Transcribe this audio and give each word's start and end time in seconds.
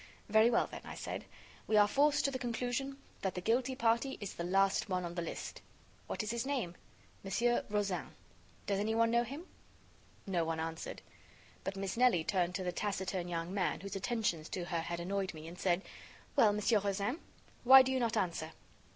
"Very 0.29 0.49
well, 0.49 0.65
then," 0.65 0.81
I 0.83 0.95
said, 0.95 1.25
"we 1.67 1.77
are 1.77 1.87
forced 1.87 2.25
to 2.25 2.31
the 2.31 2.39
conclusion 2.39 2.97
that 3.21 3.35
the 3.35 3.39
guilty 3.39 3.75
party 3.75 4.17
is 4.19 4.33
the 4.33 4.43
last 4.43 4.89
one 4.89 5.05
on 5.05 5.13
the 5.13 5.21
list." 5.21 5.61
"What 6.07 6.23
is 6.23 6.31
his 6.31 6.43
name?" 6.43 6.73
"Mon. 7.23 7.61
Rozaine. 7.69 8.15
Does 8.65 8.79
anyone 8.79 9.11
know 9.11 9.23
him?" 9.23 9.45
No 10.25 10.43
one 10.43 10.59
answered. 10.59 11.03
But 11.63 11.75
Miss 11.77 11.97
Nelly 11.97 12.23
turned 12.23 12.55
to 12.55 12.63
the 12.63 12.71
taciturn 12.71 13.27
young 13.27 13.53
man, 13.53 13.81
whose 13.81 13.95
attentions 13.95 14.49
to 14.49 14.65
her 14.65 14.81
had 14.81 14.99
annoyed 14.99 15.35
me, 15.35 15.47
and 15.47 15.59
said: 15.59 15.83
"Well, 16.35 16.51
Monsieur 16.51 16.79
Rozaine, 16.79 17.19
why 17.63 17.83
do 17.83 17.91
you 17.91 17.99
not 17.99 18.17
answer?" 18.17 18.53